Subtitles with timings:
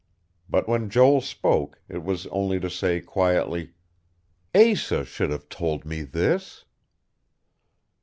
[0.49, 3.73] But when Joel spoke, it was only to say quietly:
[4.55, 6.65] "Asa should have told me this."